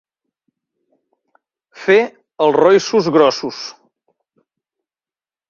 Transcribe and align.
Fer 1.81 1.97
els 2.47 2.57
roïssos 2.59 3.11
grossos. 3.19 3.61